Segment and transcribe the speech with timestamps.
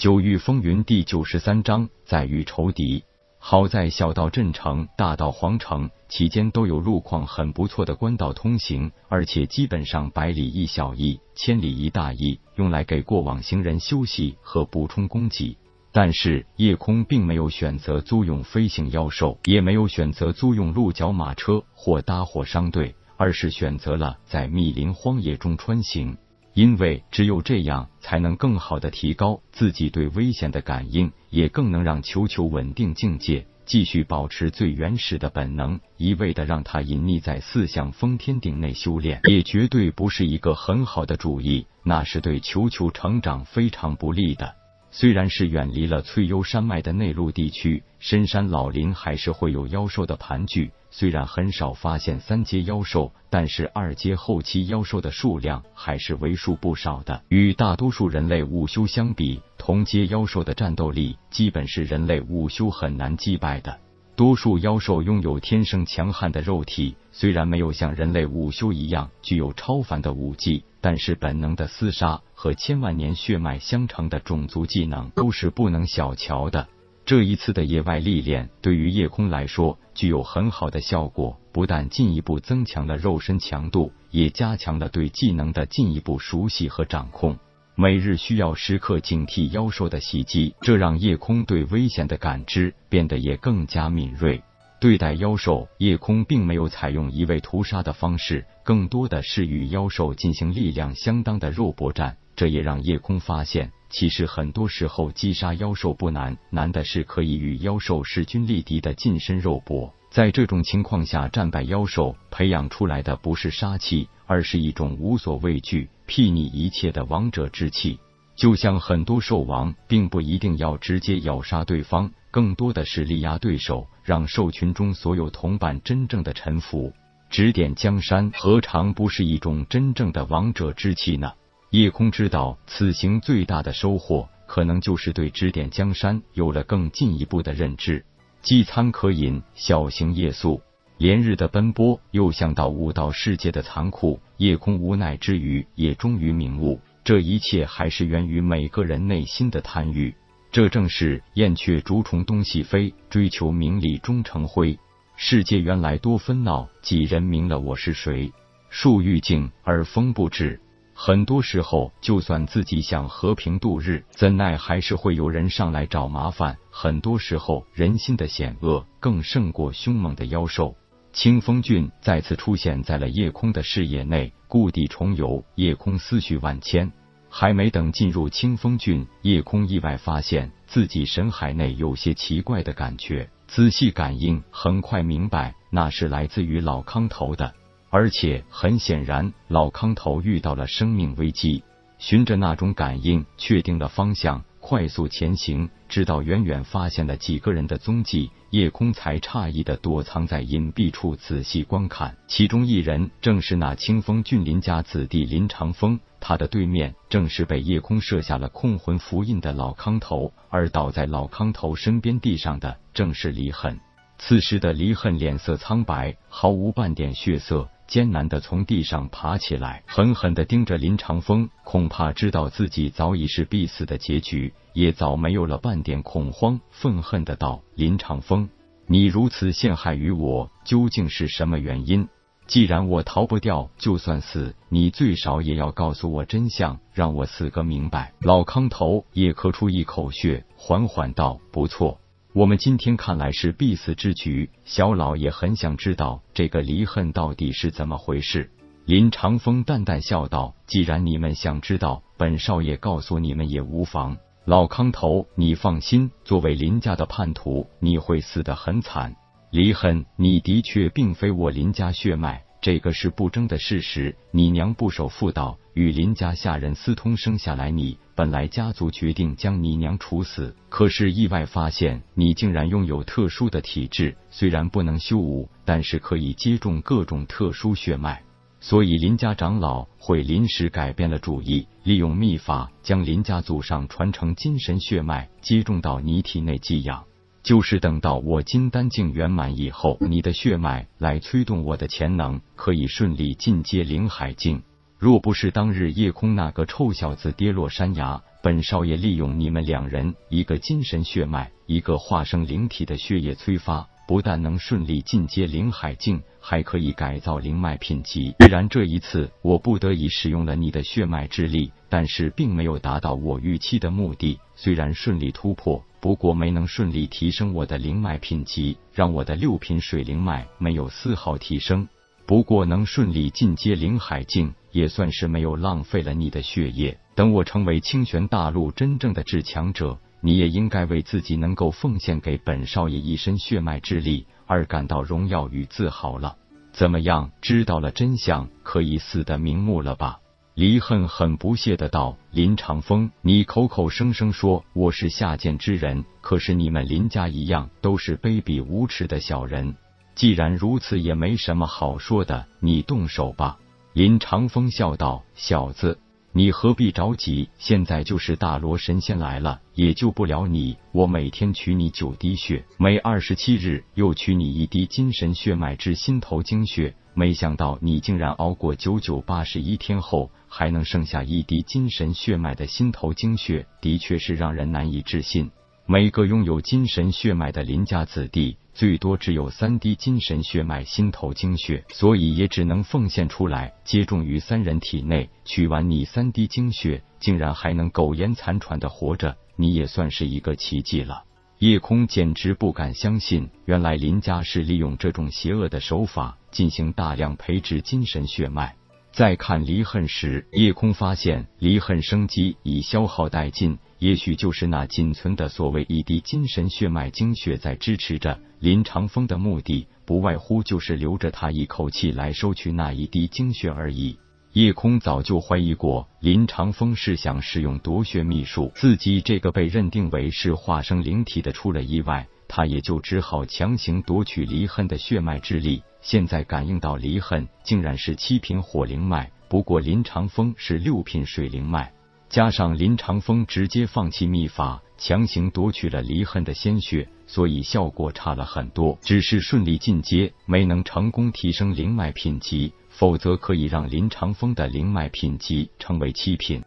[0.00, 3.04] 九域风云第九十三章再遇仇敌。
[3.38, 15.58] 好在小到镇城，大到皇城，其间都有路况很不错的官道通行，而且基本上百里一小驿，千里一大驿，用来给过往行人休息和补充供给。
[15.92, 26.16] 但是夜空并没有选择租用飞行妖兽，也没有选择租用鹿角马车或搭伙商队，而是选择了在密林荒野中穿行。
[26.54, 35.80] 因为只有这样，才能更好的提高自己对危险的感应，也更能让球球稳定境界，继续保持最原始的本能。
[35.96, 44.59] 一味的让它隐匿在四象封天顶内修炼， 也绝对不是一个很好的主意，那是对球球成长非常不利的。
[44.92, 50.70] 虽然是远离了翠幽山脉的内陆地区，深山老林还是会有妖兽的盘踞。
[50.90, 57.22] 虽然很少发现三阶妖兽，但是二阶后期妖兽的数量还是为数不少的。
[57.28, 63.78] 与大多数人类武修相比，同阶妖兽的战斗力基本是人类武修很难击败的。
[64.16, 76.68] 多数妖兽拥有天生强悍的肉体，虽然没有像人类武修一样具有超凡的武技，但是本能的厮杀和千万年血脉相承的种族技能都是不能小瞧的。
[77.06, 87.36] 这一次的野外历练对于夜空来说具有很好的效果，不但进一步增强了肉身强度，也加强了对技能的进一步熟悉和掌控。
[87.74, 94.42] 每日需要时刻警惕妖兽的袭击，这让夜空对危险的感知变得也更加敏锐。
[94.80, 102.16] 对待妖兽，夜空并没有采用一味屠杀的方式，更多的是与妖兽进行力量相当的肉搏战。
[102.34, 109.94] 这也让夜空发现，其实很多时候击杀妖兽不难，难的是可以与妖兽势均力敌的近身肉搏。
[110.10, 117.98] 在这种情况下战败妖兽，培养出来的不是杀气，而是一种无所畏惧、睥睨一切的王者之气。
[118.40, 126.90] 就像很多兽王，并不一定要直接咬杀对方，更多的是力压对手，让兽群中所有同伴真正的臣服。
[127.28, 131.30] 指点江山，何尝不是一种真正的王者之气呢？
[131.68, 138.02] 夜空知道，此行最大的收获，可能就是对指点江山有了更进一步的认知。
[138.40, 140.62] 饥餐可饮，小行夜宿，
[140.96, 150.14] 连日的奔波，又想到武道世界的残酷，夜空无奈之余，也终于明悟，这一切还是源于每个人内心的贪欲。
[150.52, 154.78] 这正是燕雀逐虫东西飞，追求名利终成灰。
[155.16, 158.32] 世界原来多纷闹，几人明了我是谁？
[158.68, 160.60] 树欲静而风不止。
[160.92, 166.58] 很多时候，就算自己想和平度日，怎奈还是会有人上来找麻烦。
[166.70, 170.76] 很多时候，人心的险恶更胜过凶猛的妖兽。
[171.12, 176.92] 清风郡再次出现在了夜空的视野内，故地重游，夜空思绪万千。
[177.28, 187.54] 还没等进入清风郡，夜空意外发现自己神海内有些奇怪的感觉，仔细感应，很快明白那是来自于老康头的。
[187.90, 191.62] 而且很显然，老康头遇到了生命危机。
[191.98, 202.16] 循着那种感应，确定了方向，快速前行，直到远远发现了几个人的踪迹，夜空才诧异的躲藏在隐蔽处仔细观看。
[202.28, 213.76] 其中一人正是那清风峻林家子弟林长风，他的对面正是被夜空设下了控魂符印的老康头，而倒在老康头身边地上的正是离恨。
[214.18, 217.68] 此时的离恨脸色苍白，毫无半点血色。
[217.90, 228.48] 艰难的从地上爬起来，狠狠的盯着林长风，恐怕知道自己早已是必死的结局，也早没有了半点恐慌，愤恨的道：“林长风，
[228.86, 232.08] 你如此陷害于我，究竟是什么原因？
[232.46, 241.99] 既然我逃不掉，就算死，你最少也要告诉我真相，让我死个明白。”老康头也咳出一口血，缓缓道：“不错。”
[242.32, 248.52] 我们今天看来是必死之局，小老也很想知道这个离恨到底是怎么回事。
[248.84, 254.16] 林长风淡淡笑道：“既然你们想知道，本少爷告诉你们也无妨。
[254.44, 259.16] 老康头，你放心，作为林家的叛徒，你会死得很惨。
[259.50, 264.14] 离恨，你的确并非我林家血脉。”这个是不争的事实。
[264.30, 267.98] 你娘不守妇道，与林家下人私通，生下来你。
[268.14, 278.22] 本来家族决定将你娘处死，可是意外发现你竟然拥有特殊的体质，虽然不能修武，但是可以接种各种特殊血脉。
[278.60, 287.02] 所以林家长老会临时改变了主意，利用秘法将林家祖上传承金神血脉接种到你体内寄养。
[287.42, 294.62] 就是等到我金丹境圆满以后，你的血脉来催动我的潜能，可以顺利进阶灵海境。
[294.98, 303.88] 若不是当日夜空那个臭小子跌落山崖，本少爷利用你们两人，一个精神血脉，一个化生灵体的血液催发。
[304.10, 308.34] 不但能顺利进阶灵海境，还可以改造灵脉品级。
[308.40, 314.36] 虽然这一次我不得已使用了你的血脉之力，但是并没有达到我预期的目的。
[314.56, 321.88] 虽然顺利突破，不过没能顺利提升我的灵脉品级，让我的六品水灵脉没有丝毫提升。
[322.26, 326.98] 不过能顺利进阶灵海境，也算是没有浪费了你的血液。
[327.14, 330.00] 等我成为清玄大陆真正的至强者。
[330.20, 336.36] 你也应该为自己能够奉献给本少爷一身血脉之力而感到荣耀与自豪了。
[336.72, 337.32] 怎么样？
[337.40, 340.20] 知道了真相，可以死得瞑目了吧？
[340.54, 349.74] 离恨很不屑的道：“林长风，你口口声声说我是下贱之人，可是你们林家一样都是卑鄙无耻的小人。
[350.14, 353.58] 既然如此，也没什么好说的，你动手吧。”
[353.94, 355.98] 林长风笑道：“小子。”
[356.32, 357.48] 你何必着急？
[357.58, 360.76] 现在就是大罗神仙来了，也救不了你。
[360.92, 366.94] 我每天取你九滴血，每二十七日又取你一滴精神血脉之心头精血。
[367.14, 375.50] 没想到你竟然熬过九九八十一天后，还能剩下一滴精神血脉的心头精血，的确是让人难以置信。
[375.84, 378.56] 每个拥有精神血脉的林家子弟。
[378.80, 385.28] 最多只有三滴精神血脉心头精血，所以也只能奉献出来，接种于三人体内。
[385.44, 391.24] 取完你三滴精血，竟然还能苟延残喘的活着，你也算是一个奇迹了。
[391.58, 398.76] 夜空简直不敢相信，原来林家是利用这种邪恶的手法进行大量培植精神血脉。
[399.12, 414.18] 再看离恨时，夜空发现离恨生机已消耗殆尽，也许就是那仅存的所谓一滴精神血脉精血在支持着林长风的目的，不外乎就是留着他一口气来收取那一滴精血而已。
[414.52, 425.82] 夜空早就怀疑过林长风是想使用夺血秘术，自己这个被认定为是化生灵体的出了意外，他也就只好强行夺取离恨的血脉之力。
[426.02, 431.90] 现在感应到离恨竟然是七品火灵脉，不过林长风是六品水灵脉，
[432.30, 438.96] 加上林长风直接放弃秘法，强行夺取了离恨的鲜血，所以效果差了很多。
[439.02, 446.62] 只是顺利进阶，没能成功提升灵脉品级，否则可以让林长风的灵脉品级成为七品。